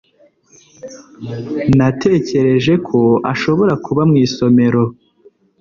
Natekereje 1.77 2.73
ko 2.87 2.99
ashobora 3.31 3.73
kuba 3.85 4.01
mu 4.09 4.15
isomero 4.25 4.81